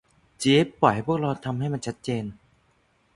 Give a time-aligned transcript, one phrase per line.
[0.41, 2.25] จีฟ ปล่อยให้พวกเราทำมันให้ชัดเจน